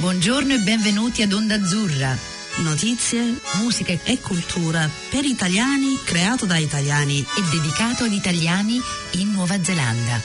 Buongiorno 0.00 0.54
e 0.54 0.58
benvenuti 0.60 1.20
ad 1.20 1.30
Onda 1.30 1.56
Azzurra. 1.56 2.16
Notizie, 2.62 3.38
musica 3.60 3.92
e 3.92 4.18
cultura 4.18 4.88
per 5.10 5.26
italiani, 5.26 5.98
creato 6.02 6.46
da 6.46 6.56
italiani 6.56 7.18
e 7.20 7.42
dedicato 7.50 8.04
ad 8.04 8.12
italiani 8.12 8.80
in 9.16 9.30
Nuova 9.30 9.62
Zelanda. 9.62 10.18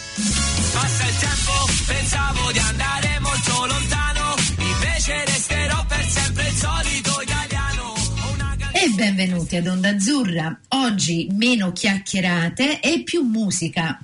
Passa 0.71 1.07
il 1.07 1.17
tempo, 1.17 1.51
pensavo 1.87 2.51
di 2.53 2.59
andare 2.59 3.19
molto 3.19 3.65
lontano, 3.65 4.35
invece 4.59 5.25
resterò 5.25 5.85
per 5.85 6.07
sempre 6.07 6.47
il 6.47 6.55
solito 6.55 7.21
italiano. 7.21 7.93
E 8.71 8.89
benvenuti 8.95 9.57
ad 9.57 9.67
Onda 9.67 9.89
Azzurra. 9.89 10.57
Oggi 10.69 11.27
meno 11.33 11.73
chiacchierate 11.73 12.79
e 12.79 13.03
più 13.03 13.23
musica. 13.23 13.99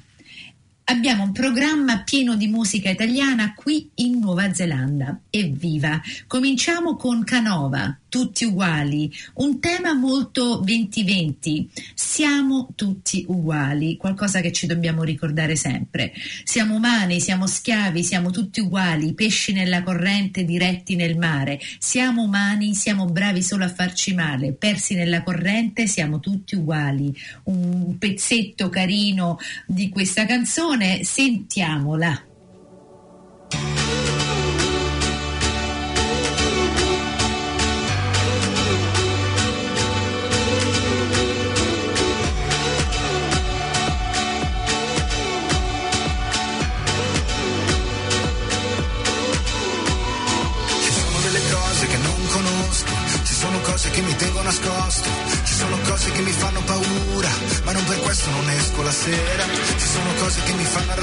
Abbiamo 0.92 1.24
un 1.24 1.32
programma 1.32 2.02
pieno 2.04 2.36
di 2.36 2.48
musica 2.48 2.90
italiana 2.90 3.54
qui 3.56 3.90
in 3.96 4.20
Nuova 4.20 4.54
Zelanda. 4.54 5.22
Evviva! 5.30 6.02
Cominciamo 6.28 6.98
con 6.98 7.24
Canova, 7.24 7.98
tutti 8.12 8.44
uguali, 8.44 9.10
un 9.36 9.62
tema 9.62 9.94
molto 9.94 10.58
2020. 10.58 11.70
Siamo 11.94 12.68
tutti 12.76 13.24
uguali, 13.30 13.96
qualcosa 13.96 14.42
che 14.42 14.52
ci 14.52 14.68
dobbiamo 14.68 15.04
ricordare 15.04 15.56
sempre. 15.56 16.12
Siamo 16.44 16.76
umani, 16.76 17.22
siamo 17.22 17.48
schiavi, 17.48 18.04
siamo 18.04 18.30
tutti 18.30 18.60
uguali, 18.60 19.14
pesci 19.14 19.54
nella 19.54 19.82
corrente, 19.82 20.44
diretti 20.44 20.98
nel 20.98 21.18
mare. 21.18 21.58
Siamo 21.80 22.24
umani, 22.24 22.76
siamo 22.76 23.06
bravi 23.06 23.42
solo 23.42 23.64
a 23.64 23.74
farci 23.74 24.14
male, 24.14 24.52
persi 24.52 24.94
nella 24.94 25.24
corrente, 25.24 25.88
siamo 25.88 26.20
tutti 26.20 26.56
uguali. 26.56 27.16
Un 27.44 27.98
pezzetto 27.98 28.68
carino 28.68 29.40
di 29.66 29.88
questa 29.88 30.26
canzone, 30.26 31.06
sentiamola. 31.06 32.26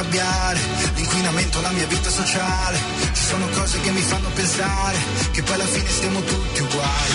Arrabbiare, 0.09 0.59
l'inquinamento, 0.95 1.61
la 1.61 1.71
mia 1.71 1.87
vita 1.87 2.11
sociale, 2.11 2.79
ci 3.13 3.25
sono 3.25 3.47
cose 3.49 3.79
che 3.81 3.91
mi 3.91 4.01
fanno 4.01 4.29
pensare 4.31 4.97
che 5.33 5.43
poi 5.43 5.55
alla 5.55 5.67
fine 5.67 5.89
stiamo 5.89 6.21
tutti 6.23 6.63
uguali. 6.63 7.15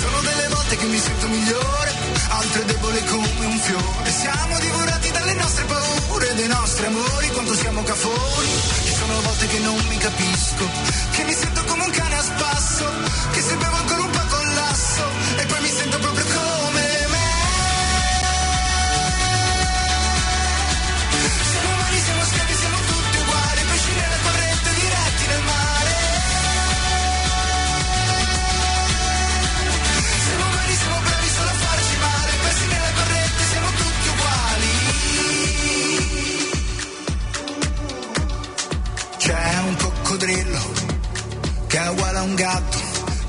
Sono 0.00 0.20
delle 0.20 0.48
volte 0.48 0.76
che 0.76 0.86
mi 0.86 0.98
sento 0.98 1.28
migliore, 1.28 1.92
altre 2.28 2.64
debole 2.64 3.04
come 3.04 3.46
un 3.46 3.58
fiore. 3.58 4.10
Siamo 4.10 4.58
divorati 4.58 5.10
dalle 5.12 5.34
nostre 5.34 5.64
paure, 5.64 6.34
dei 6.34 6.48
nostri 6.48 6.86
amori, 6.86 7.28
quanto 7.28 7.54
siamo 7.54 7.82
cafoni. 7.82 8.83
Sono 9.06 9.20
volte 9.20 9.46
che 9.48 9.58
non 9.58 9.76
mi 9.88 9.98
capisco, 9.98 10.66
che 11.10 11.24
mi 11.24 11.32
sento 11.34 11.62
come 11.64 11.84
un 11.84 11.90
cane 11.90 12.16
a 12.16 12.22
spasso, 12.22 12.90
che 13.32 13.40
se 13.42 13.54
bevo 13.54 13.76
ancora 13.76 14.00
un 14.00 14.10
po' 14.10 14.33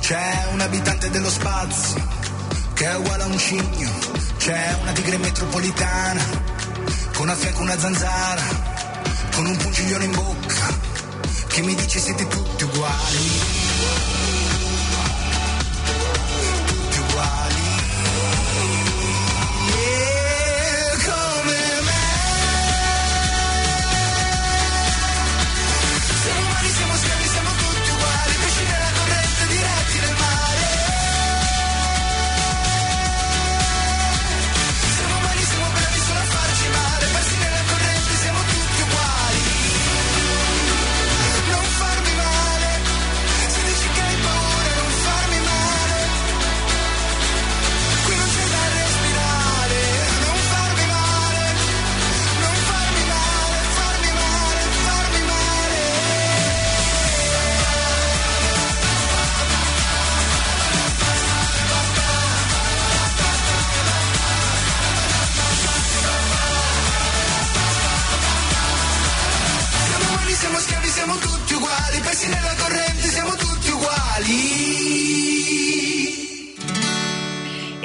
c'è 0.05 0.49
un 0.51 0.61
abitante 0.61 1.09
dello 1.09 1.31
spazio 1.31 2.07
che 2.75 2.85
è 2.85 2.95
uguale 2.95 3.23
a 3.23 3.25
un 3.25 3.39
cigno, 3.39 3.89
c'è 4.38 4.77
una 4.83 4.91
tigre 4.91 5.17
metropolitana 5.17 6.23
con 7.16 7.27
a 7.27 7.33
fianco 7.33 7.61
una 7.61 7.75
zanzara, 7.75 8.43
con 9.33 9.47
un 9.47 9.57
pungiglione 9.57 10.05
in 10.05 10.13
bocca 10.13 10.77
che 11.47 11.61
mi 11.63 11.73
dice 11.73 11.97
siete 11.97 12.27
tutti 12.27 12.66
uguali. 12.66 13.65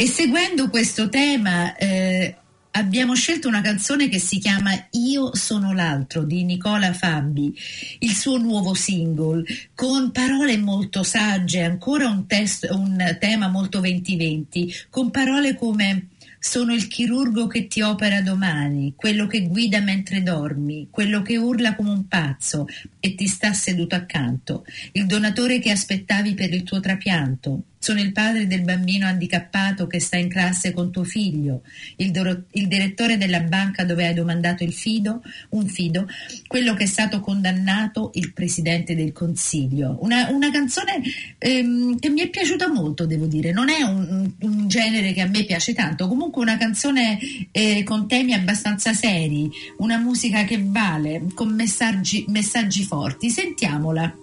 E 0.00 0.06
seguendo 0.06 0.70
questo 0.70 1.10
tema 1.10 1.76
eh, 1.76 2.34
abbiamo 2.70 3.14
scelto 3.14 3.48
una 3.48 3.60
canzone 3.60 4.08
che 4.08 4.18
si 4.18 4.38
chiama 4.38 4.70
Io 4.92 5.36
sono 5.36 5.74
l'altro 5.74 6.22
di 6.22 6.42
Nicola 6.42 6.94
Fabi, 6.94 7.54
il 7.98 8.16
suo 8.16 8.38
nuovo 8.38 8.72
single, 8.72 9.44
con 9.74 10.10
parole 10.10 10.56
molto 10.56 11.02
sagge, 11.02 11.60
ancora 11.60 12.08
un, 12.08 12.26
testo, 12.26 12.74
un 12.74 12.96
tema 13.20 13.48
molto 13.48 13.80
2020, 13.80 14.72
con 14.88 15.10
parole 15.10 15.54
come 15.54 16.06
sono 16.38 16.72
il 16.72 16.88
chirurgo 16.88 17.46
che 17.46 17.66
ti 17.66 17.82
opera 17.82 18.22
domani, 18.22 18.94
quello 18.96 19.26
che 19.26 19.42
guida 19.42 19.80
mentre 19.80 20.22
dormi, 20.22 20.88
quello 20.90 21.20
che 21.20 21.36
urla 21.36 21.74
come 21.74 21.90
un 21.90 22.08
pazzo 22.08 22.66
e 23.00 23.14
ti 23.14 23.26
sta 23.26 23.52
seduto 23.52 23.96
accanto, 23.96 24.64
il 24.92 25.04
donatore 25.04 25.58
che 25.58 25.70
aspettavi 25.70 26.32
per 26.32 26.54
il 26.54 26.62
tuo 26.62 26.80
trapianto. 26.80 27.64
Sono 27.82 27.98
il 28.00 28.12
padre 28.12 28.46
del 28.46 28.60
bambino 28.60 29.06
handicappato 29.06 29.86
che 29.86 30.00
sta 30.00 30.18
in 30.18 30.28
classe 30.28 30.70
con 30.72 30.92
tuo 30.92 31.02
figlio, 31.02 31.62
il, 31.96 32.10
doro- 32.10 32.42
il 32.50 32.68
direttore 32.68 33.16
della 33.16 33.40
banca 33.40 33.84
dove 33.84 34.06
hai 34.06 34.12
domandato 34.12 34.64
il 34.64 34.74
fido, 34.74 35.22
un 35.50 35.66
fido, 35.66 36.06
quello 36.46 36.74
che 36.74 36.82
è 36.82 36.86
stato 36.86 37.20
condannato, 37.20 38.10
il 38.16 38.34
presidente 38.34 38.94
del 38.94 39.12
consiglio. 39.12 39.96
Una, 40.02 40.28
una 40.28 40.50
canzone 40.50 41.00
ehm, 41.38 41.98
che 41.98 42.10
mi 42.10 42.20
è 42.20 42.28
piaciuta 42.28 42.68
molto, 42.68 43.06
devo 43.06 43.24
dire. 43.24 43.50
Non 43.50 43.70
è 43.70 43.80
un, 43.80 44.30
un- 44.40 44.68
genere 44.68 45.14
che 45.14 45.22
a 45.22 45.26
me 45.26 45.44
piace 45.44 45.72
tanto, 45.72 46.06
comunque 46.06 46.42
una 46.42 46.58
canzone 46.58 47.18
eh, 47.50 47.82
con 47.82 48.06
temi 48.06 48.34
abbastanza 48.34 48.92
seri, 48.92 49.50
una 49.78 49.96
musica 49.96 50.44
che 50.44 50.62
vale, 50.62 51.22
con 51.32 51.54
messaggi, 51.54 52.26
messaggi 52.28 52.84
forti. 52.84 53.30
Sentiamola. 53.30 54.14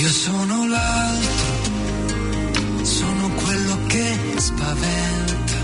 Io 0.00 0.08
sono 0.08 0.66
l'altro, 0.68 1.59
sono 2.82 3.28
quello 3.28 3.78
che 3.86 4.18
spaventa, 4.36 5.56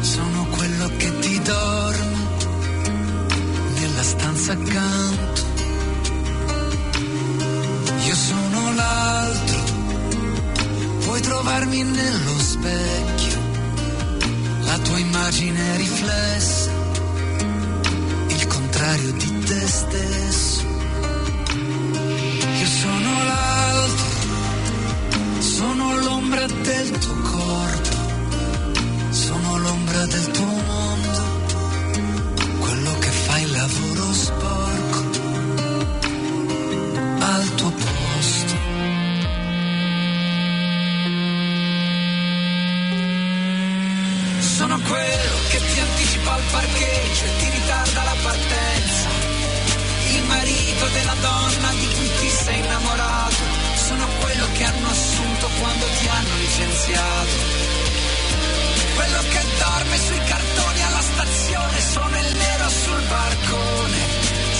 sono 0.00 0.46
quello 0.50 0.90
che 0.96 1.18
ti 1.20 1.40
dorme 1.40 2.16
nella 3.78 4.02
stanza 4.02 4.52
accanto. 4.52 5.46
Io 8.06 8.14
sono 8.14 8.74
l'altro, 8.74 9.62
puoi 11.04 11.20
trovarmi 11.20 11.82
nello 11.82 12.38
specchio, 12.38 13.38
la 14.64 14.78
tua 14.78 14.98
immagine 14.98 15.76
riflessa, 15.76 16.70
il 18.28 18.46
contrario 18.46 19.12
di 19.12 19.38
te 19.44 19.66
stesso. 19.66 20.66
Io 22.58 22.66
sono 22.66 23.24
l'alto, 23.24 23.38
sono 23.38 23.47
l'ombra 26.28 26.46
del 26.46 26.98
tuo 26.98 27.14
corpo, 27.22 27.96
sono 29.08 29.56
l'ombra 29.58 30.04
del 30.06 30.30
tuo 30.30 30.44
mondo, 30.44 30.77
licenziato. 56.88 57.36
Quello 58.94 59.20
che 59.30 59.42
dorme 59.58 59.98
sui 59.98 60.24
cartoni 60.24 60.82
alla 60.82 61.02
stazione. 61.02 61.80
Sono 61.80 62.18
il 62.18 62.36
nero 62.36 62.68
sul 62.68 63.02
barcone. 63.08 63.96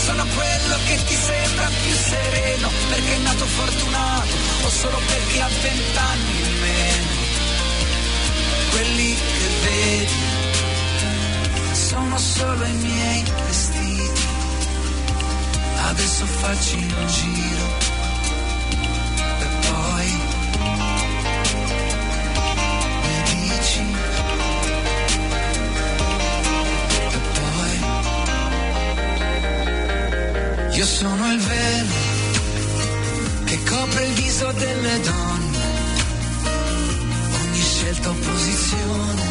Sono 0.05 0.25
quello 0.35 0.77
che 0.87 1.05
ti 1.05 1.15
sembra 1.15 1.69
più 1.83 1.95
sereno 1.95 2.71
perché 2.89 3.15
è 3.15 3.19
nato 3.19 3.45
fortunato 3.45 4.37
o 4.63 4.69
solo 4.71 4.99
perché 5.07 5.41
ha 5.41 5.49
vent'anni 5.61 6.41
in 6.41 6.61
meno 6.61 7.27
quelli 8.71 9.15
che 9.15 9.49
vedi 9.65 10.37
sono 11.73 12.19
solo 12.19 12.65
i 12.65 12.73
miei 12.73 13.25
vestiti. 13.47 14.27
Adesso 15.89 16.27
facci 16.27 16.77
un 16.77 17.07
giro 17.07 17.58
io 30.79 30.87
sono 30.87 31.33
il 31.33 31.41
velo 31.41 31.95
che 33.47 33.63
copre 33.65 34.05
il 34.07 34.13
viso 34.13 34.53
delle 34.53 35.01
donne. 35.01 35.59
Ogni 37.43 37.61
scelta 37.61 38.11
opposizione 38.11 39.28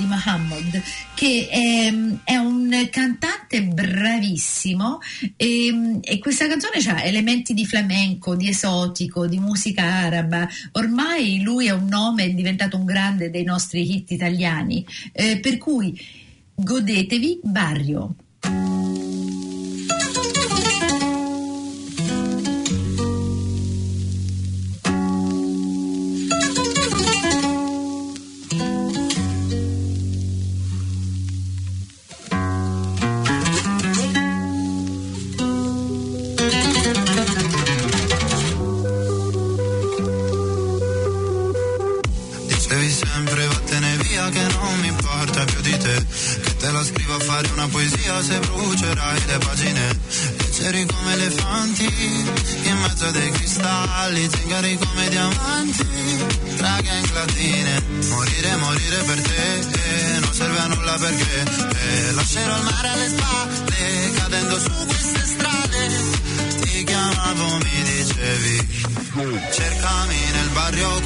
di 0.00 0.06
Mohammed, 0.06 0.82
che 1.14 1.48
ehm, 1.50 2.20
è 2.24 2.36
un 2.36 2.88
cantante 2.90 3.62
bravissimo 3.62 4.98
e, 5.36 6.00
e 6.00 6.18
questa 6.18 6.48
canzone 6.48 6.78
ha 6.86 7.04
elementi 7.04 7.52
di 7.52 7.66
flamenco, 7.66 8.34
di 8.34 8.48
esotico, 8.48 9.26
di 9.26 9.38
musica 9.38 9.82
araba. 9.82 10.48
Ormai 10.72 11.42
lui 11.42 11.66
è 11.66 11.72
un 11.72 11.86
nome, 11.86 12.24
è 12.24 12.30
diventato 12.30 12.76
un 12.76 12.84
grande 12.84 13.30
dei 13.30 13.44
nostri 13.44 13.94
hit 13.94 14.10
italiani. 14.10 14.84
Eh, 15.12 15.38
per 15.38 15.58
cui 15.58 15.98
godetevi 16.54 17.40
Barrio. 17.42 18.14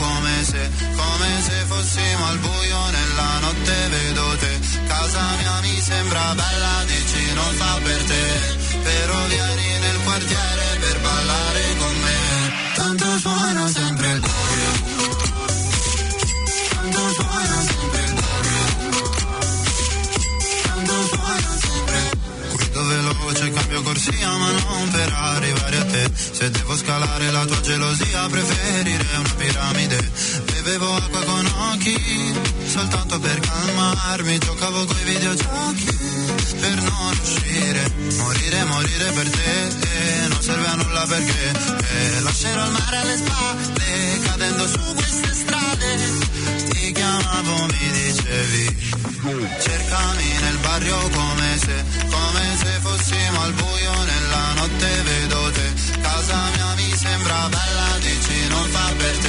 Come 0.05 0.45
se, 0.45 0.71
come 0.97 1.31
se 1.47 1.57
fossimo 1.71 2.27
al 2.27 2.39
buio 2.39 2.81
nella 2.91 3.31
notte 3.41 3.77
vedo 3.89 4.37
te, 4.43 4.53
casa 4.87 5.23
mia 5.41 5.57
mi 5.63 5.81
sembra 5.81 6.35
bella, 6.35 6.75
dici 6.87 7.23
non 7.35 7.53
fa 7.61 7.73
per 7.83 8.03
te, 8.11 8.25
però 8.83 9.19
vieni 9.33 9.69
nel 9.85 9.99
quartiere 10.05 10.67
per 10.81 11.01
ballare 11.01 11.63
con 11.79 11.95
me, 12.05 12.21
tanto 12.75 13.19
suona 13.19 13.67
sempre 13.69 14.11
il 14.13 14.21
ma 23.95 24.51
non 24.51 24.91
per 24.91 25.13
arrivare 25.13 25.77
a 25.77 25.85
te. 25.85 26.11
Se 26.15 26.51
devo 26.51 26.77
scalare 26.77 27.31
la 27.31 27.45
tua 27.45 27.61
gelosia 27.61 28.27
preferirei 28.29 29.19
una 29.19 29.35
piramide. 29.37 30.11
Bevevo 30.53 30.97
acqua 30.97 31.23
con 31.25 31.47
occhi, 31.73 32.35
soltanto 32.67 33.21
per 33.21 33.39
calmarmi. 33.39 34.39
Giocavo 34.39 34.85
coi 34.85 35.05
videogiochi, 35.05 35.99
per 36.61 36.83
non 36.83 37.19
uscire. 37.23 37.93
Morire, 38.17 38.65
morire 38.65 39.13
per 39.13 39.31
te, 39.31 39.67
eh, 39.67 40.29
non 40.29 40.43
serve 40.43 40.67
a 40.67 40.75
nulla 40.75 41.05
perché 41.07 41.53
eh, 41.89 42.21
Lascerò 42.21 42.65
il 42.65 42.73
mare 42.73 42.97
alle 42.97 43.17
spalle, 43.17 44.21
cadendo 44.25 44.67
su 44.67 44.95
queste 44.95 45.35
strade 45.35 46.54
Ti 46.85 46.93
chiamavo, 46.93 47.65
mi 47.65 47.91
dicevi 47.93 48.77
Cercami 49.59 50.29
nel 50.43 50.59
barrio 50.59 50.99
come 51.09 51.57
se, 51.57 51.83
come 52.11 52.57
se 52.59 52.79
fossimo 52.83 53.41
al 53.41 53.53
buio 53.55 53.93
nella 54.05 54.53
notte 54.57 55.03
vedo 55.03 55.51
te. 55.53 55.73
Casa 56.03 56.37
mia 56.55 56.75
mi 56.77 56.95
sembra 56.95 57.49
bella, 57.49 57.99
dici 58.01 58.49
non 58.49 58.69
fa 58.69 58.93
per 58.99 59.17
te. 59.17 59.24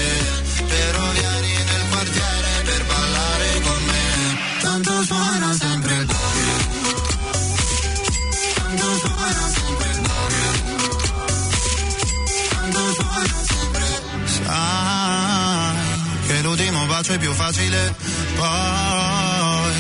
Facile. 17.55 17.95
Poi 18.35 19.73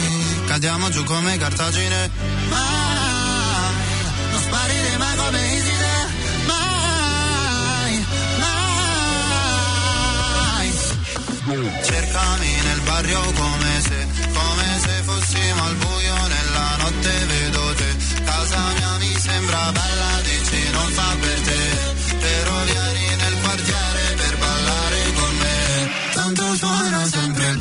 cadiamo 0.47 0.89
giù 0.89 1.03
come 1.03 1.37
cartagine. 1.37 2.09
Mai, 2.49 3.83
non 4.31 4.41
sparire 4.41 4.97
mai 4.97 5.15
come 5.17 5.53
Iside. 5.55 6.07
Mai, 6.45 8.05
mai. 8.39 8.53
Cercami 11.83 12.51
nel 12.63 12.81
barrio 12.81 13.19
come 13.19 13.81
se, 13.81 14.07
come 14.33 14.79
se 14.79 15.01
fossimo 15.03 15.63
al 15.63 15.75
buio 15.75 16.27
nella 16.27 16.75
notte 16.77 17.25
vedo 17.27 17.73
te. 17.75 17.95
Casa 18.23 18.59
mia 18.77 18.97
mi 18.99 19.19
sembra 19.19 19.71
bella, 19.71 20.21
dici 20.23 20.69
non 20.71 20.89
fa 20.91 21.15
per 21.19 21.39
te. 21.41 21.93
Però 22.19 22.63
vieni 22.63 23.15
nel 23.15 23.35
quartiere 23.41 24.13
per 24.15 24.37
ballare 24.37 25.13
con 25.13 25.35
me. 25.37 25.53
Tanto 26.13 26.55
suona 26.55 27.05
sempre 27.05 27.49
il 27.49 27.57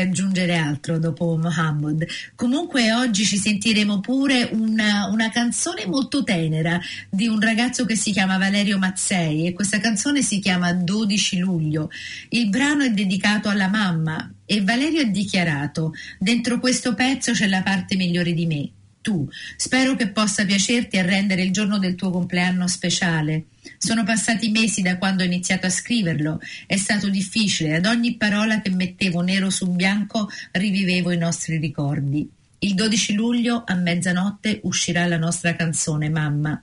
aggiungere 0.00 0.56
altro 0.56 0.98
dopo 0.98 1.36
Mohammed. 1.36 2.06
Comunque 2.34 2.92
oggi 2.92 3.24
ci 3.24 3.36
sentiremo 3.36 4.00
pure 4.00 4.48
una, 4.52 5.06
una 5.10 5.30
canzone 5.30 5.86
molto 5.86 6.22
tenera 6.22 6.80
di 7.08 7.28
un 7.28 7.40
ragazzo 7.40 7.84
che 7.84 7.96
si 7.96 8.12
chiama 8.12 8.38
Valerio 8.38 8.78
Mazzei 8.78 9.46
e 9.46 9.52
questa 9.52 9.80
canzone 9.80 10.22
si 10.22 10.38
chiama 10.38 10.72
12 10.72 11.38
luglio. 11.38 11.90
Il 12.30 12.48
brano 12.48 12.84
è 12.84 12.90
dedicato 12.90 13.48
alla 13.48 13.68
mamma 13.68 14.32
e 14.44 14.62
Valerio 14.62 15.02
ha 15.02 15.06
dichiarato 15.06 15.92
dentro 16.18 16.58
questo 16.58 16.94
pezzo 16.94 17.32
c'è 17.32 17.46
la 17.46 17.62
parte 17.62 17.96
migliore 17.96 18.32
di 18.32 18.46
me. 18.46 18.70
Tu. 19.00 19.26
Spero 19.56 19.96
che 19.96 20.08
possa 20.08 20.44
piacerti 20.44 20.96
e 20.96 21.02
rendere 21.02 21.42
il 21.42 21.52
giorno 21.52 21.78
del 21.78 21.94
tuo 21.94 22.10
compleanno 22.10 22.66
speciale. 22.66 23.46
Sono 23.78 24.04
passati 24.04 24.50
mesi 24.50 24.82
da 24.82 24.98
quando 24.98 25.22
ho 25.22 25.26
iniziato 25.26 25.66
a 25.66 25.70
scriverlo. 25.70 26.40
È 26.66 26.76
stato 26.76 27.08
difficile. 27.08 27.76
Ad 27.76 27.86
ogni 27.86 28.16
parola 28.16 28.60
che 28.60 28.70
mettevo 28.70 29.20
nero 29.20 29.50
su 29.50 29.70
bianco 29.70 30.28
rivivevo 30.52 31.10
i 31.10 31.18
nostri 31.18 31.58
ricordi. 31.58 32.28
Il 32.58 32.74
12 32.74 33.14
luglio 33.14 33.64
a 33.66 33.74
mezzanotte 33.74 34.60
uscirà 34.64 35.06
la 35.06 35.16
nostra 35.16 35.56
canzone 35.56 36.08
Mamma. 36.10 36.62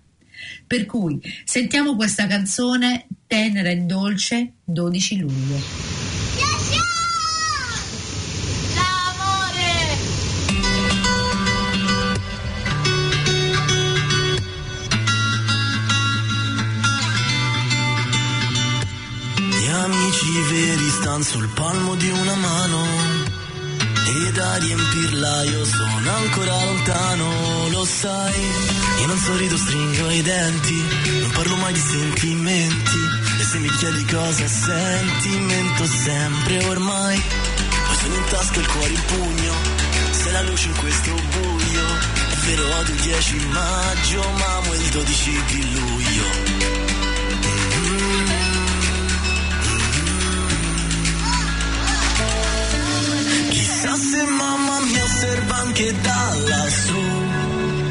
Per 0.65 0.85
cui 0.85 1.19
sentiamo 1.43 1.95
questa 1.95 2.27
canzone 2.27 3.07
tenera 3.25 3.69
e 3.69 3.77
dolce 3.77 4.53
12 4.63 5.17
luglio. 5.17 6.06
Sul 21.29 21.47
palmo 21.49 21.95
di 21.95 22.09
una 22.09 22.35
mano 22.35 22.85
e 24.05 24.31
da 24.31 24.55
riempirla 24.55 25.43
io 25.43 25.65
sono 25.65 26.15
ancora 26.15 26.63
lontano, 26.63 27.67
lo 27.69 27.83
sai. 27.83 28.41
Io 28.99 29.07
non 29.07 29.17
sorrido, 29.17 29.57
stringo 29.57 30.09
i 30.09 30.21
denti, 30.21 30.83
non 31.19 31.29
parlo 31.31 31.55
mai 31.57 31.73
di 31.73 31.79
sentimenti 31.79 32.99
e 33.39 33.43
se 33.43 33.57
mi 33.59 33.69
chiedi 33.71 34.05
cosa 34.05 34.47
senti, 34.47 35.29
mento 35.39 35.85
sempre 35.85 36.63
ormai. 36.63 37.21
Poi 37.87 37.95
sono 37.97 38.15
in 38.15 38.23
tasca 38.29 38.59
il 38.59 38.67
cuore 38.67 38.93
in 38.93 39.01
pugno, 39.07 39.53
sei 40.11 40.31
la 40.31 40.41
luce 40.43 40.67
in 40.67 40.77
questo 40.77 41.13
buio. 41.13 41.85
È 42.31 42.35
vero 42.45 42.75
odio 42.77 42.93
il 42.93 43.01
10 43.01 43.45
maggio, 43.47 44.29
ma 44.37 44.55
amo 44.55 44.73
il 44.73 44.89
12 44.91 45.43
di 45.47 45.73
luglio. 45.73 46.46
Chissà 53.77 53.95
se 53.95 54.23
mamma 54.23 54.79
mi 54.79 54.99
osserva 54.99 55.55
anche 55.57 55.93
da 56.01 56.33
lassù. 56.47 57.03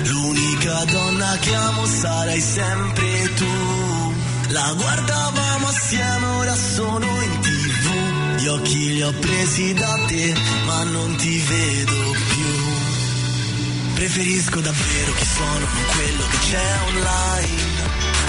L'unica 0.02 0.84
donna 0.86 1.36
che 1.38 1.54
amo 1.54 1.86
sarai 1.86 2.40
sempre 2.40 3.32
tu. 3.34 4.12
La 4.48 4.74
guardavamo 4.76 5.68
assieme, 5.68 6.26
ora 6.38 6.56
sono 6.56 7.06
in 7.06 7.40
tv. 7.40 8.40
Gli 8.40 8.46
occhi 8.48 8.94
li 8.94 9.02
ho 9.02 9.12
presi 9.12 9.74
da 9.74 9.96
te, 10.08 10.34
ma 10.64 10.82
non 10.82 11.14
ti 11.14 11.38
vedo 11.38 12.10
più. 12.32 13.94
Preferisco 13.94 14.60
davvero 14.60 15.12
chi 15.12 15.24
sono, 15.24 15.66
non 15.72 15.84
quello 15.94 16.26
che 16.30 16.38
c'è 16.50 16.68
online. 16.88 17.62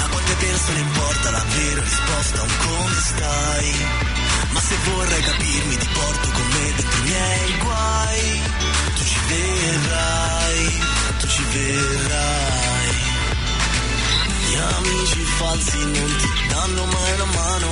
A 0.03 0.07
quante 0.09 0.35
persone 0.35 0.79
importa 0.79 1.31
la 1.31 1.45
vera 1.55 1.81
risposta 1.81 2.41
un 2.43 2.51
come 2.59 2.95
stai? 3.01 4.26
Ma 4.49 4.59
se 4.61 4.75
vorrai 4.85 5.21
capirmi 5.21 5.77
ti 5.77 5.87
porto 5.93 6.29
con 6.31 6.47
me 6.47 6.73
dentro 6.75 6.99
i 6.99 7.03
miei 7.03 7.57
guai. 7.57 8.41
Tu 8.95 9.03
ci 9.03 9.19
verrai, 9.27 10.81
tu 11.19 11.27
ci 11.27 11.43
verrai. 11.51 12.95
Gli 14.47 14.55
amici 14.55 15.23
falsi 15.37 15.77
non 15.77 16.15
ti 16.17 16.29
danno 16.49 16.85
mai 16.85 17.11
una 17.13 17.25
mano. 17.25 17.71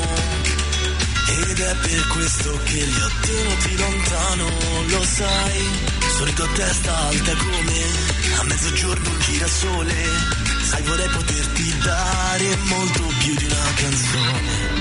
Ed 1.28 1.60
è 1.60 1.76
per 1.76 2.08
questo 2.08 2.60
che 2.64 2.84
li 2.84 3.02
ho 3.02 3.12
tenuti 3.22 3.78
lontano, 3.78 4.50
lo 4.88 5.04
sai. 5.04 5.94
Solito 6.18 6.44
a 6.44 6.48
testa 6.54 6.98
alta 7.08 7.36
come 7.36 7.84
a 8.40 8.44
mezzogiorno 8.44 9.10
un 9.10 9.20
girasole. 9.20 9.96
Sai 10.64 10.82
vorrei 10.84 11.10
poterti 11.10 11.78
dare 11.80 12.56
molto 12.64 13.02
più 13.20 13.36
di 13.36 13.46
una 13.46 13.74
canzone. 13.76 14.75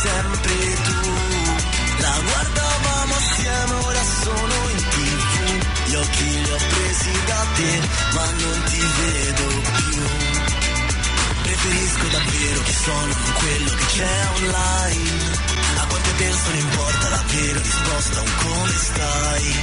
sempre 0.00 0.54
tu. 0.86 1.00
La 2.00 2.16
guardavamo 2.28 3.14
assieme, 3.14 3.72
ora 3.84 4.02
sono 4.22 4.56
in 4.70 4.82
tv. 4.92 5.30
Gli 5.86 5.94
occhi 5.94 6.42
li 6.42 6.50
ho 6.50 6.56
presi 6.56 7.12
da 7.26 7.46
te, 7.56 7.80
ma 8.14 8.26
non 8.42 8.62
ti 8.64 8.80
vedo 8.98 9.46
più. 9.76 10.02
Preferisco 11.42 12.06
davvero 12.08 12.62
chi 12.62 12.74
sono 12.84 13.12
con 13.12 13.32
quello 13.34 13.70
che 13.74 13.84
c'è 13.86 14.18
online. 14.36 15.50
A 15.76 15.86
quante 15.86 16.10
penso 16.16 16.48
non 16.48 16.58
importa 16.58 17.08
davvero 17.08 17.22
vera 17.42 17.60
risposta, 17.60 18.20
un 18.20 18.30
come 18.44 18.72
stai. 18.76 19.54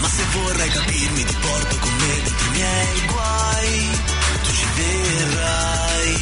Ma 0.00 0.08
se 0.08 0.22
vorrai 0.32 0.68
capirmi 0.70 1.24
ti 1.24 1.36
porto 1.40 1.76
con 1.78 1.94
me 1.94 2.22
dentro 2.22 2.46
i 2.46 2.50
miei 2.50 3.06
guai. 3.06 3.90
Tu 4.42 4.50
ci 4.52 4.66
verrai, 4.76 6.16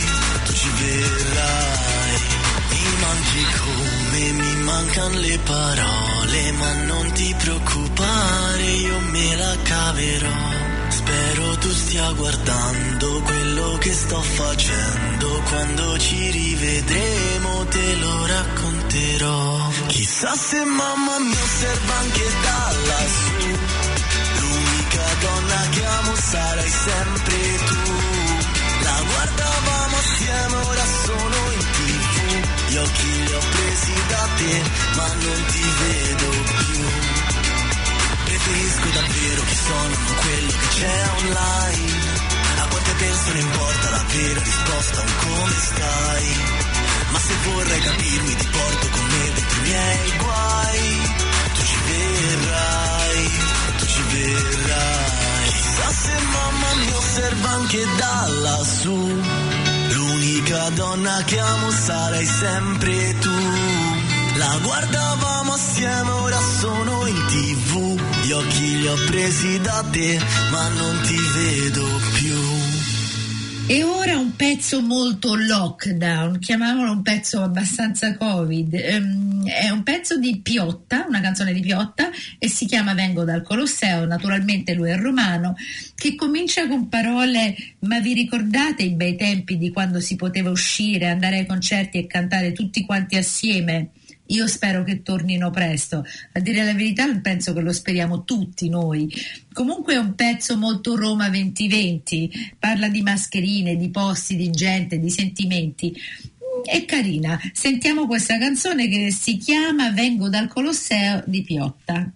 tu 0.44 0.52
ci 0.52 0.70
verrai. 0.80 1.89
Mangi 3.10 3.44
come 3.58 4.30
mi 4.30 4.54
mancano 4.62 5.18
le 5.18 5.38
parole, 5.40 6.52
ma 6.52 6.72
non 6.84 7.10
ti 7.10 7.34
preoccupare, 7.38 8.62
io 8.62 8.98
me 9.00 9.36
la 9.36 9.56
caverò. 9.64 10.38
Spero 10.90 11.58
tu 11.58 11.70
stia 11.70 12.12
guardando 12.12 13.20
quello 13.22 13.78
che 13.78 13.92
sto 13.92 14.22
facendo, 14.22 15.42
quando 15.48 15.98
ci 15.98 16.30
rivedremo 16.30 17.64
te 17.66 17.94
lo 17.96 18.26
racconterò. 18.26 19.70
Chissà 19.88 20.32
se 20.36 20.64
mamma 20.64 21.18
mi 21.18 21.32
osserva 21.32 21.94
anche 21.98 22.26
da 22.42 22.72
lassù, 22.86 23.58
l'unica 24.40 25.06
donna 25.20 25.68
che 25.70 25.84
amo 25.84 26.14
sarai 26.14 26.68
sempre 26.68 27.56
tu. 27.66 27.79
Te, 34.40 34.62
ma 34.96 35.06
non 35.06 35.44
ti 35.52 35.64
vedo 35.80 36.28
più. 36.30 36.84
Preferisco 38.24 38.88
davvero 38.98 39.42
che 39.42 39.56
sono 39.66 39.94
con 40.06 40.16
quello 40.24 40.52
che 40.60 40.68
c'è 40.76 40.98
online. 41.18 41.92
A 42.62 42.66
quante 42.68 42.92
persone 42.94 43.38
importa 43.40 43.90
la 43.90 44.04
vera 44.12 44.40
risposta 44.42 45.00
un 45.00 45.12
come 45.24 45.56
stai. 45.68 46.28
Ma 47.12 47.18
se 47.18 47.34
vorrai 47.44 47.80
capirmi 47.80 48.34
ti 48.36 48.46
porto 48.46 48.86
con 48.88 49.04
me 49.12 49.24
dentro 49.34 49.58
i 49.58 49.68
miei 49.68 50.12
guai. 50.22 50.84
Tu 51.54 51.62
ci 51.70 51.78
verrai, 51.90 53.30
tu 53.78 53.86
ci 53.86 54.02
verrai. 54.12 55.48
Chissà 55.50 55.88
se 56.02 56.14
mamma 56.32 56.74
mi 56.84 56.92
osserva 56.92 57.50
anche 57.50 57.86
da 57.98 58.26
lassù. 58.44 59.22
L'unica 59.92 60.68
donna 60.70 61.22
che 61.24 61.38
amo 61.38 61.70
sarai 61.70 62.26
sempre 62.26 63.18
tu. 63.18 63.69
La 64.40 64.58
guardavamo 64.62 65.52
assieme, 65.52 66.10
ora 66.12 66.38
sono 66.38 67.06
in 67.06 67.14
tv. 67.28 68.00
Gli 68.24 68.32
occhi 68.32 68.78
li 68.78 68.86
ho 68.86 68.94
presi 69.06 69.60
da 69.60 69.84
te, 69.92 70.18
ma 70.50 70.66
non 70.68 70.98
ti 71.02 71.16
vedo 71.36 71.86
più. 72.14 72.38
E 73.66 73.82
ora 73.82 74.16
un 74.16 74.34
pezzo 74.36 74.80
molto 74.80 75.34
lockdown, 75.34 76.38
chiamiamolo 76.38 76.90
un 76.90 77.02
pezzo 77.02 77.42
abbastanza 77.42 78.16
covid. 78.16 78.72
Ehm, 78.72 79.46
è 79.46 79.68
un 79.68 79.82
pezzo 79.82 80.16
di 80.16 80.40
Piotta, 80.40 81.04
una 81.06 81.20
canzone 81.20 81.52
di 81.52 81.60
Piotta, 81.60 82.08
e 82.38 82.48
si 82.48 82.64
chiama 82.64 82.94
Vengo 82.94 83.24
dal 83.24 83.42
Colosseo, 83.42 84.06
naturalmente 84.06 84.72
lui 84.72 84.88
è 84.88 84.96
romano, 84.96 85.54
che 85.94 86.14
comincia 86.14 86.66
con 86.66 86.88
parole 86.88 87.54
ma 87.80 88.00
vi 88.00 88.14
ricordate 88.14 88.84
i 88.84 88.94
bei 88.94 89.16
tempi 89.16 89.58
di 89.58 89.70
quando 89.70 90.00
si 90.00 90.16
poteva 90.16 90.48
uscire, 90.48 91.08
andare 91.10 91.40
ai 91.40 91.46
concerti 91.46 91.98
e 91.98 92.06
cantare 92.06 92.52
tutti 92.52 92.86
quanti 92.86 93.16
assieme? 93.16 93.90
Io 94.30 94.46
spero 94.46 94.82
che 94.84 95.02
tornino 95.02 95.50
presto. 95.50 96.04
A 96.32 96.40
dire 96.40 96.64
la 96.64 96.74
verità, 96.74 97.06
penso 97.20 97.52
che 97.52 97.60
lo 97.60 97.72
speriamo 97.72 98.24
tutti 98.24 98.68
noi. 98.68 99.12
Comunque 99.52 99.94
è 99.94 99.98
un 99.98 100.14
pezzo 100.14 100.56
molto 100.56 100.96
Roma 100.96 101.28
2020, 101.28 102.54
parla 102.58 102.88
di 102.88 103.02
mascherine, 103.02 103.76
di 103.76 103.90
posti, 103.90 104.36
di 104.36 104.50
gente, 104.50 104.98
di 104.98 105.10
sentimenti. 105.10 105.94
È 106.64 106.84
carina. 106.84 107.40
Sentiamo 107.52 108.06
questa 108.06 108.38
canzone 108.38 108.88
che 108.88 109.10
si 109.10 109.36
chiama 109.36 109.90
Vengo 109.90 110.28
dal 110.28 110.48
Colosseo 110.48 111.22
di 111.26 111.42
Piotta. 111.42 112.12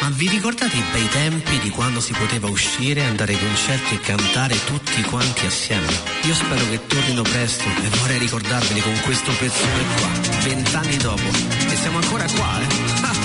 Ma 0.00 0.10
vi 0.10 0.28
ricordate 0.28 0.76
i 0.76 0.84
bei 0.92 1.08
tempi 1.08 1.58
di 1.58 1.70
quando 1.70 2.00
si 2.00 2.12
poteva 2.12 2.48
uscire, 2.48 3.02
andare 3.02 3.32
ai 3.32 3.38
concerti 3.38 3.94
e 3.94 4.00
cantare 4.00 4.56
tutti 4.64 5.02
quanti 5.02 5.46
assieme? 5.46 5.86
Io 6.22 6.34
spero 6.34 6.64
che 6.70 6.86
tornino 6.86 7.22
presto 7.22 7.64
e 7.64 7.88
vorrei 7.98 8.18
ricordarveli 8.18 8.80
con 8.80 9.00
questo 9.04 9.32
pezzone 9.32 9.84
qua, 9.96 10.08
vent'anni 10.44 10.96
dopo. 10.98 11.28
E 11.68 11.76
siamo 11.76 11.98
ancora 11.98 12.24
qua, 12.24 12.60
eh? 12.60 12.66
Ah! 13.02 13.16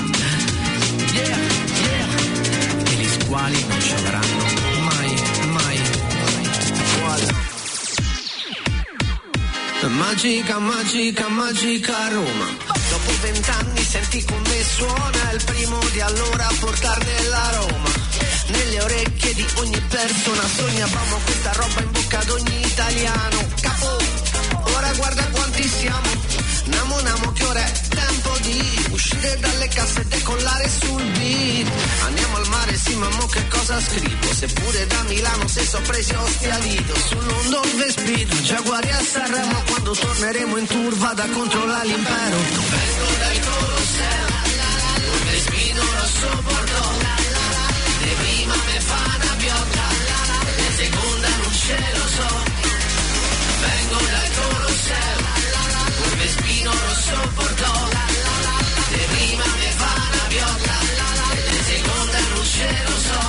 Yeah, 1.14 1.38
yeah! 1.84 2.08
E 2.86 2.94
gli 2.96 3.08
squali 3.08 3.66
non 3.68 3.82
ci 3.82 3.94
avranno 3.94 4.44
mai, 4.82 5.14
mai, 5.46 5.80
mai. 7.02 7.42
Magica, 9.84 10.60
magica, 10.60 11.28
magica 11.28 12.08
Roma. 12.10 12.48
Dopo 12.90 13.12
vent'anni 13.22 13.43
senti 14.14 14.26
come 14.26 14.64
suona 14.64 15.32
il 15.32 15.44
primo 15.44 15.80
di 15.92 16.02
allora 16.02 16.48
a 16.48 16.54
portarne 16.60 17.28
la 17.30 17.50
Roma. 17.56 17.90
Nelle 18.48 18.82
orecchie 18.82 19.34
di 19.34 19.46
ogni 19.56 19.82
persona 19.90 20.48
sognavamo 20.56 21.18
questa 21.24 21.52
roba 21.54 21.82
in 21.82 21.92
bocca 21.92 22.20
ad 22.20 22.30
ogni 22.30 22.60
italiano. 22.62 23.48
Capo, 23.62 23.98
ora 24.76 24.94
guarda 24.94 25.26
quanti 25.32 25.68
siamo. 25.68 26.08
Namo 26.66 27.00
namo 27.02 27.32
che 27.32 27.44
ora 27.44 27.66
è 27.66 27.72
tempo 27.90 28.38
di 28.42 28.88
uscire 28.92 29.38
dalle 29.40 29.68
casse 29.68 30.02
e 30.02 30.06
decollare 30.06 30.70
sul 30.70 31.04
beat. 31.18 31.72
Andiamo 32.06 32.38
al 32.38 32.48
mare, 32.50 32.78
sì 32.78 32.96
ma 32.96 33.10
mo 33.10 33.26
che 33.26 33.48
cosa 33.48 33.82
scrivo? 33.82 34.34
Seppure 34.34 34.88
da 34.88 35.04
Milano 35.04 35.48
se 35.48 35.66
so 35.66 35.80
presi 35.88 36.14
ostialito. 36.14 36.96
Sull'ondo 36.96 37.62
Vespino, 37.78 38.42
Giaguari 38.44 38.92
a 38.92 39.02
Sanremo. 39.02 39.64
Quando 39.66 39.92
torneremo 39.92 40.58
in 40.58 40.68
tour 40.68 40.96
vada 40.98 41.26
contro 41.30 41.66
l'impero. 41.66 42.38
Vengo 42.38 43.12
dal 43.20 43.40
Colosseo, 43.40 43.83
un 44.02 45.26
Vespino 45.30 45.82
rosso 45.82 46.30
bordo. 46.44 46.82
De 48.04 48.14
prima 48.22 48.56
me 48.68 48.80
fa 48.80 49.04
piotta, 49.38 49.88
de 50.58 50.70
seconda 50.82 51.30
non 51.42 51.54
ce 51.54 51.78
lo 51.98 52.06
so. 52.18 52.30
Vengo 53.64 54.00
dal 54.12 54.30
Colosseo, 54.38 55.20
un 56.04 56.18
Vespino 56.18 56.72
rosso 56.72 57.18
bordo. 57.36 57.72
De 58.90 59.04
prima 59.14 59.46
me 59.60 59.70
fa 59.82 59.94
piotta, 60.28 60.78
de 61.52 61.64
seconda 61.72 62.20
non 62.34 62.46
ce 62.46 62.70
lo 62.88 62.98
so. 63.08 63.22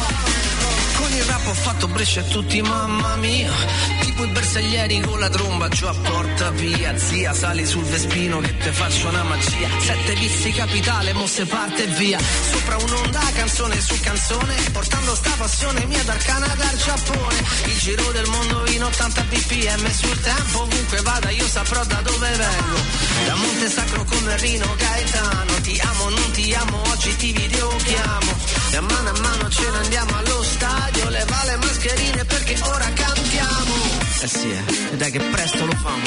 Con 0.98 1.12
il 1.12 1.24
rap 1.24 1.46
ho 1.46 1.55
fatto 1.55 1.88
brescia 1.88 2.20
a 2.20 2.24
tutti, 2.24 2.62
mamma 2.62 3.16
mia. 3.16 4.04
Tipo 4.14 4.27
i 4.27 4.31
bersaglieri 4.31 5.00
con 5.00 5.18
la 5.18 5.29
tromba 5.29 5.66
giù 5.66 5.87
a 5.87 5.92
porta 5.92 6.50
via. 6.50 6.96
Zia, 6.96 7.35
sali 7.35 7.66
sul 7.66 7.83
Vespino 7.83 8.38
che 8.38 8.57
te 8.59 8.70
faccio 8.70 9.09
una 9.09 9.24
magia. 9.24 9.68
Sette 9.81 10.14
vizi 10.14 10.53
capitale, 10.53 11.12
mo 11.14 11.27
se 11.27 11.44
parte 11.46 11.83
e 11.83 11.87
via. 11.88 12.20
Sopra 12.53 12.77
un'onda, 12.77 13.20
canzone 13.35 13.81
su 13.81 13.98
canzone. 13.98 14.55
Portando 14.70 15.16
sta 15.16 15.31
passione 15.37 15.85
mia 15.87 16.03
dal 16.05 16.22
Canada 16.22 16.68
al 16.68 16.77
Giappone. 16.77 17.42
Il 17.64 17.79
giro 17.79 18.12
del 18.12 18.29
mondo 18.29 18.64
in 18.70 18.85
80 18.85 19.20
bpm 19.22 19.90
sul 19.90 20.20
tempo. 20.20 20.62
Ovunque 20.62 21.00
vada 21.00 21.31
io 21.31 21.48
saprò 21.48 21.85
da 21.85 22.00
dove 22.03 22.31
vengo. 22.37 22.79
Da 23.27 23.35
Monte 23.35 23.68
Sacro 23.68 24.05
come 24.05 24.37
Rino 24.37 24.74
Gaetano. 24.77 25.61
Ti 25.61 25.81
amo, 25.83 26.09
non 26.11 26.31
ti 26.31 26.55
amo, 26.55 26.83
oggi 26.87 27.16
ti 27.16 27.33
videochiamo. 27.33 28.33
E 28.70 28.77
a 28.77 28.81
mano 28.81 29.09
a 29.09 29.20
mano 29.20 29.50
ce 29.50 29.68
ne 29.68 29.77
andiamo 29.77 30.16
allo 30.16 30.42
stadio. 30.44 31.09
Leva 31.09 31.44
le 31.46 31.57
mascherine 31.57 32.24
perché 32.24 32.57
ora 32.62 32.88
cantiamo. 32.94 34.04
Eh 34.24 34.26
sì, 34.26 34.50
eh. 34.50 34.64
E 34.92 34.96
dai 34.96 35.10
che 35.10 35.18
presto 35.18 35.66
lo 35.66 35.72
famo. 35.72 36.02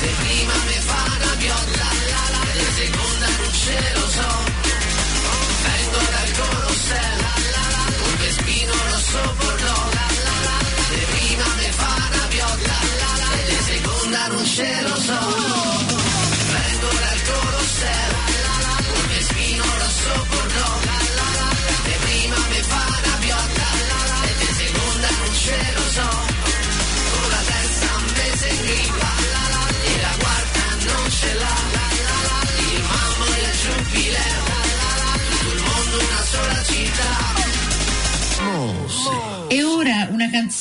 De 0.02 0.10
prima 0.24 0.54
mi 0.66 0.80
fa 0.90 1.02
una 1.06 1.36
piotta, 1.38 1.88
de 2.52 2.66
seconda 2.82 3.28
non 3.28 3.54
ce 3.54 3.78
lo 3.94 4.06
so. 4.10 4.30
Vengo 5.62 6.02
dal 6.10 6.32
Colosseo, 6.42 7.22
un 8.10 8.16
Vespino 8.18 8.74
rosso 8.74 9.22
bordeaux. 9.22 9.43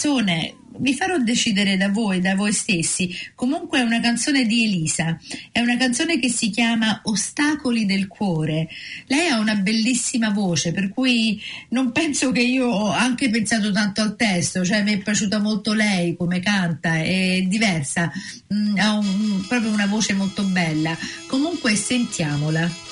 Canzone 0.02 0.56
vi 0.78 0.94
farò 0.94 1.18
decidere 1.18 1.76
da 1.76 1.90
voi, 1.90 2.20
da 2.20 2.34
voi 2.34 2.52
stessi. 2.52 3.14
Comunque 3.36 3.78
è 3.78 3.82
una 3.82 4.00
canzone 4.00 4.46
di 4.46 4.64
Elisa, 4.64 5.16
è 5.52 5.60
una 5.60 5.76
canzone 5.76 6.18
che 6.18 6.28
si 6.28 6.50
chiama 6.50 7.02
Ostacoli 7.04 7.84
del 7.84 8.08
cuore. 8.08 8.68
Lei 9.06 9.28
ha 9.28 9.38
una 9.38 9.54
bellissima 9.54 10.30
voce, 10.30 10.72
per 10.72 10.88
cui 10.88 11.40
non 11.68 11.92
penso 11.92 12.32
che 12.32 12.40
io 12.40 12.68
ho 12.68 12.90
anche 12.90 13.28
pensato 13.30 13.70
tanto 13.70 14.00
al 14.00 14.16
testo, 14.16 14.64
cioè 14.64 14.82
mi 14.82 14.94
è 14.94 14.98
piaciuta 14.98 15.38
molto 15.38 15.72
lei 15.74 16.16
come 16.16 16.40
canta, 16.40 16.96
è 16.96 17.42
diversa, 17.42 18.10
mm, 18.52 18.78
ha 18.78 18.94
un- 18.94 19.44
proprio 19.46 19.70
una 19.70 19.86
voce 19.86 20.14
molto 20.14 20.42
bella. 20.42 20.96
Comunque 21.28 21.76
sentiamola. 21.76 22.90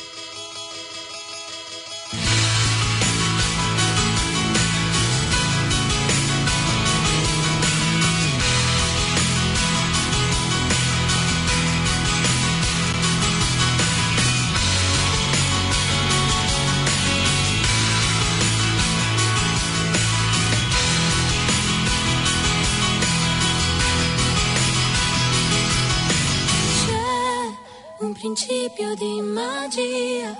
Principio 28.70 28.94
di 28.94 29.20
magia 29.22 30.36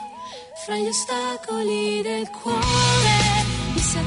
fra 0.64 0.76
gli 0.76 0.86
ostacoli 0.86 2.00
del 2.02 2.30
cuore 2.30 2.60
mi 3.72 3.80
si 3.80 3.98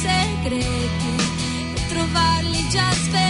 segreti 0.00 1.14
e 1.74 1.86
trovarli 1.88 2.68
già 2.70 2.90
svelati 2.92 3.29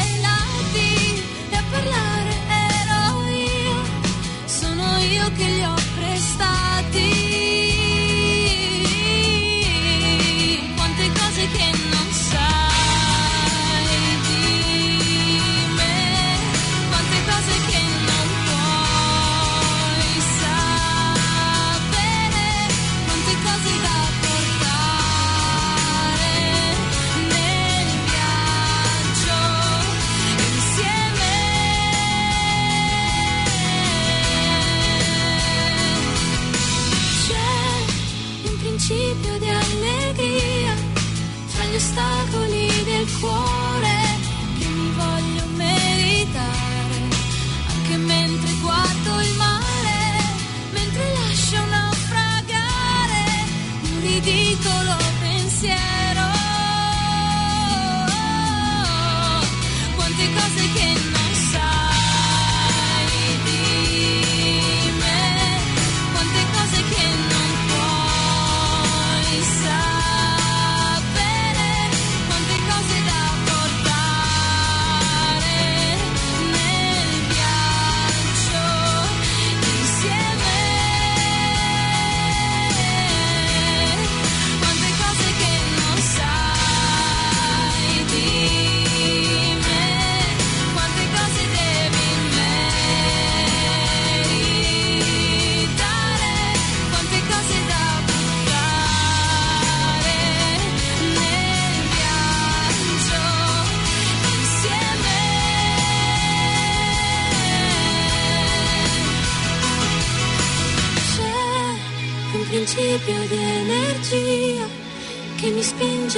quante 60.21 60.33
cose 60.35 60.73
che 60.75 61.30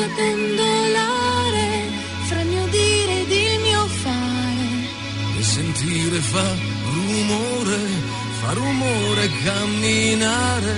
a 0.02 0.08
pendolare 0.16 1.90
fra 2.26 2.40
il 2.40 2.48
mio 2.48 2.66
dire 2.66 3.20
ed 3.20 3.30
il 3.30 3.60
mio 3.60 3.86
fare. 3.86 4.66
Il 5.38 5.44
sentire 5.44 6.18
fa 6.18 6.48
rumore, 6.94 7.78
fa 8.40 8.52
rumore 8.52 9.30
camminare 9.44 10.74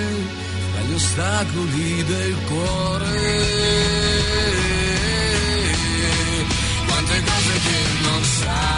tra 0.72 0.82
gli 0.82 0.94
ostacoli 0.94 2.04
del 2.04 2.36
cuore. 2.48 3.12
Quante 6.86 7.22
cose 7.30 7.52
che 7.66 7.78
non 8.02 8.22
sai 8.24 8.72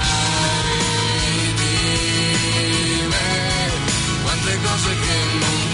di 1.60 3.06
me, 3.12 3.70
quante 4.22 4.58
cose 4.62 4.90
che 5.04 5.18
non 5.40 5.65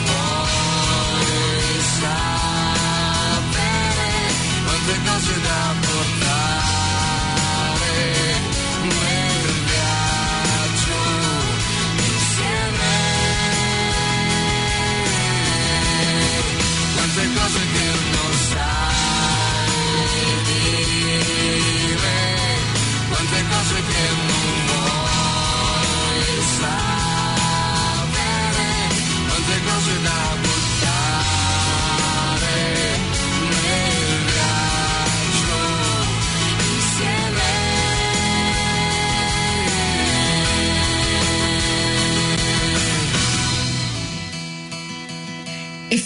quante 4.84 5.00
cose 5.08 5.40
da 5.40 5.74
portare 5.80 6.80
nel 8.82 9.46
viaggio 9.70 11.00
insieme. 12.10 12.94
Quante 16.94 17.24
cose 17.32 17.60
che 17.72 17.86
non 18.10 18.32
sai 18.50 19.78
di 20.46 20.60
me, 22.02 22.22
quante 23.08 23.40
cose 23.50 23.76
che 23.86 24.04
non 24.26 24.50
vuoi 24.66 26.26
sapere, 26.58 27.60
quante 29.28 29.56
cose 29.64 29.94
da 30.02 30.31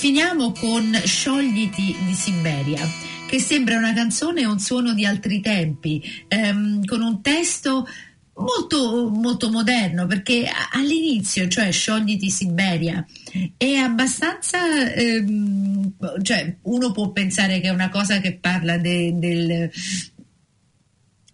finiamo 0.06 0.52
con 0.52 0.94
Sciogliti 1.04 1.96
di 2.06 2.14
Siberia, 2.14 2.80
che 3.26 3.40
sembra 3.40 3.76
una 3.76 3.92
canzone 3.92 4.42
e 4.42 4.46
un 4.46 4.60
suono 4.60 4.94
di 4.94 5.04
altri 5.04 5.40
tempi, 5.40 6.00
ehm, 6.28 6.84
con 6.84 7.02
un 7.02 7.20
testo 7.22 7.84
molto, 8.36 9.10
molto 9.10 9.50
moderno, 9.50 10.06
perché 10.06 10.48
all'inizio, 10.70 11.48
cioè 11.48 11.72
Sciogliti 11.72 12.30
Siberia, 12.30 13.04
è 13.56 13.74
abbastanza, 13.74 14.92
ehm, 14.92 15.94
cioè 16.22 16.56
uno 16.62 16.92
può 16.92 17.10
pensare 17.10 17.58
che 17.58 17.66
è 17.66 17.72
una 17.72 17.88
cosa 17.88 18.20
che 18.20 18.34
parla 18.34 18.78
de- 18.78 19.12
del 19.12 19.70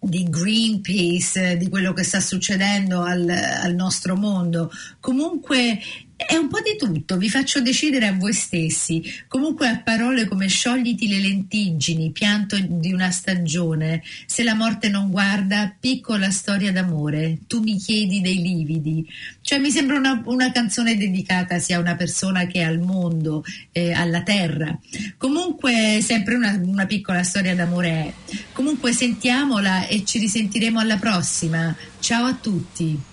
di 0.05 0.27
Greenpeace, 0.29 1.55
di 1.55 1.69
quello 1.69 1.93
che 1.93 2.03
sta 2.03 2.19
succedendo 2.19 3.03
al, 3.03 3.29
al 3.29 3.73
nostro 3.73 4.17
mondo. 4.17 4.69
Comunque 4.99 5.79
è 6.15 6.35
un 6.35 6.47
po' 6.47 6.59
di 6.61 6.75
tutto, 6.77 7.17
vi 7.17 7.29
faccio 7.29 7.59
decidere 7.61 8.07
a 8.07 8.13
voi 8.13 8.33
stessi. 8.33 9.03
Comunque 9.27 9.67
a 9.67 9.79
parole 9.79 10.27
come 10.27 10.47
sciogliti 10.47 11.07
le 11.07 11.19
lentiggini, 11.19 12.11
pianto 12.11 12.57
di 12.59 12.93
una 12.93 13.11
stagione, 13.11 14.01
se 14.25 14.43
la 14.43 14.53
morte 14.53 14.89
non 14.89 15.09
guarda, 15.09 15.75
piccola 15.77 16.29
storia 16.29 16.71
d'amore, 16.71 17.39
tu 17.47 17.61
mi 17.61 17.77
chiedi 17.77 18.21
dei 18.21 18.41
lividi. 18.41 19.07
Cioè 19.41 19.59
mi 19.59 19.71
sembra 19.71 19.97
una, 19.97 20.21
una 20.25 20.51
canzone 20.51 20.95
dedicata 20.95 21.59
sia 21.59 21.77
a 21.77 21.81
una 21.81 21.95
persona 21.95 22.45
che 22.45 22.61
al 22.61 22.79
mondo, 22.79 23.43
eh, 23.71 23.91
alla 23.91 24.21
terra. 24.21 24.77
Comunque 25.17 25.99
sempre 26.01 26.35
una, 26.35 26.59
una 26.63 26.85
piccola 26.85 27.23
storia 27.23 27.55
d'amore 27.55 27.89
è. 27.89 28.13
Comunque 28.53 28.93
sentiamola 28.93 29.87
e 29.87 30.03
ci 30.05 30.19
risentiremo 30.19 30.79
alla 30.79 30.97
prossima. 30.97 31.75
Ciao 31.99 32.25
a 32.25 32.33
tutti. 32.33 33.11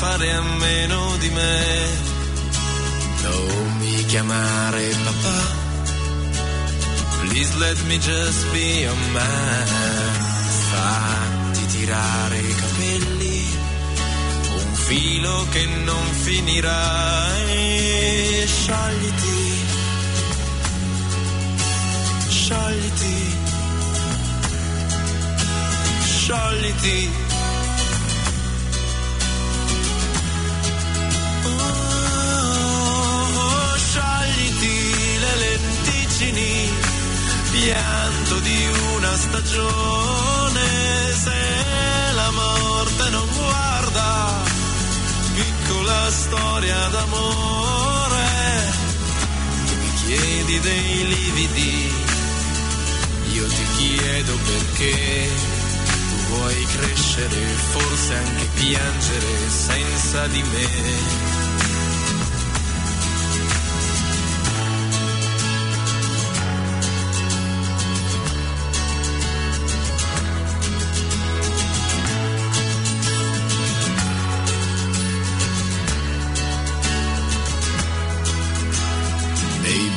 Fare 0.00 0.32
a 0.32 0.40
meno 0.40 1.16
di 1.18 1.28
me. 1.28 1.64
Non 3.22 3.76
mi 3.80 4.04
chiamare 4.06 4.94
papà. 5.04 5.40
Please 7.20 7.58
let 7.58 7.78
me 7.84 7.98
just 7.98 8.50
be 8.50 8.80
your 8.80 8.96
man. 9.12 9.66
Fatti 10.70 11.66
tirare 11.66 12.38
i 12.38 12.54
capelli 12.54 13.44
un 14.56 14.74
filo 14.74 15.46
che 15.50 15.66
non 15.84 16.06
finirà 16.24 17.36
e 17.48 18.44
sciogliti, 18.46 19.64
sciogliti, 22.28 23.36
sciogliti. 26.04 27.29
Pianto 37.62 38.38
di 38.40 38.68
una 38.94 39.16
stagione 39.16 40.66
se 41.12 41.40
la 42.14 42.30
morte 42.30 43.10
non 43.10 43.28
guarda 43.36 44.42
piccola 45.34 46.10
storia 46.10 46.88
d'amore. 46.88 48.28
Tu 49.66 49.74
mi 49.74 49.92
chiedi 50.04 50.60
dei 50.60 51.06
lividi, 51.06 51.92
io 53.32 53.46
ti 53.46 53.64
chiedo 53.76 54.38
perché. 54.46 55.28
Tu 56.08 56.34
vuoi 56.34 56.64
crescere, 56.64 57.40
forse 57.72 58.14
anche 58.14 58.48
piangere 58.54 59.50
senza 59.50 60.26
di 60.28 60.42
me. 60.42 61.39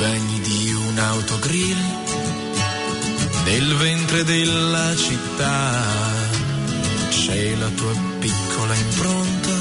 Bagni 0.04 0.40
di 0.42 0.74
un 0.74 1.00
autogrill, 1.00 1.78
nel 3.46 3.74
ventre 3.76 4.26
della 4.26 4.94
città, 4.98 5.82
c'è 7.10 7.56
la 7.56 7.70
tua 7.70 7.94
piccola 8.20 8.76
impronta, 8.76 9.56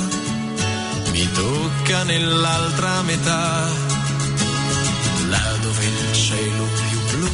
mi 1.12 1.30
tocca 1.32 2.02
nell'altra 2.02 3.02
metà, 3.02 3.68
là 5.28 5.56
dove 5.60 5.84
il 5.84 6.12
cielo 6.12 6.64
più 6.88 6.98
blu 7.12 7.30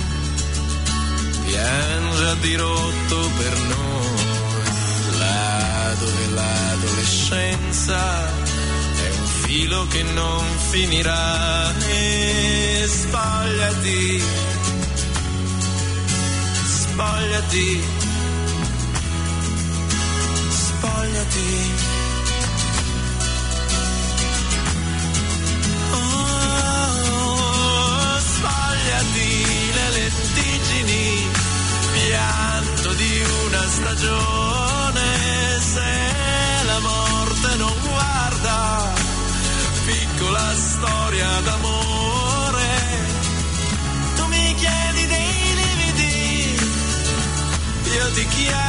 piange 1.47 2.25
a 2.27 2.35
dirotto 2.43 3.31
per 3.39 3.59
noi, 3.73 5.19
là 5.19 5.95
dove 5.99 6.27
l'adolescenza 6.35 8.48
filo 9.49 9.87
che 9.87 10.03
non 10.03 10.45
finirà. 10.71 11.75
E 11.89 12.85
spogliati, 12.87 14.23
spogliati, 16.67 17.83
spogliati. 20.51 21.98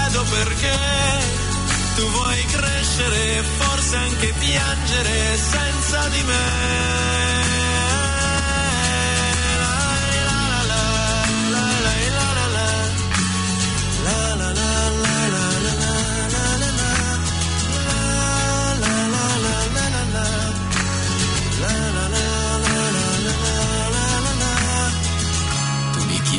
Chiedo 0.10 0.24
perché. 0.24 0.78
Tu 1.96 2.10
vuoi 2.10 2.46
crescere, 2.46 3.44
forse 3.58 3.96
anche 3.96 4.34
piangere 4.40 5.38
senza 5.38 6.08
di 6.10 6.24
me. 6.24 6.88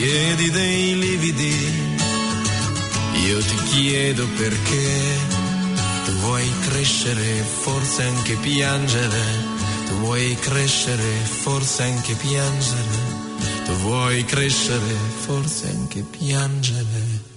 Chiedi 0.00 0.50
dei 0.50 0.98
lividi, 0.98 1.79
io 3.30 3.38
ti 3.38 3.56
chiedo 3.70 4.26
perché. 4.36 5.38
Tu 6.04 6.12
vuoi 6.22 6.50
crescere, 6.68 7.42
forse 7.42 8.02
anche 8.02 8.34
piangere. 8.34 9.22
Tu 9.86 9.92
vuoi 10.00 10.34
crescere, 10.40 11.24
forse 11.24 11.82
anche 11.84 12.14
piangere. 12.14 13.28
Tu 13.64 13.72
vuoi 13.82 14.24
crescere, 14.24 14.94
forse 15.20 15.68
anche 15.68 16.02
piangere. 16.02 17.29